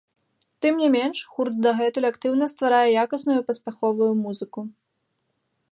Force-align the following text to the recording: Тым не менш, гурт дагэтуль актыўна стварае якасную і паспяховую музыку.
Тым 0.65 0.73
не 0.83 0.87
менш, 0.95 1.17
гурт 1.33 1.55
дагэтуль 1.65 2.07
актыўна 2.11 2.45
стварае 2.55 2.89
якасную 3.03 3.37
і 3.39 3.45
паспяховую 3.53 4.11
музыку. 4.25 4.61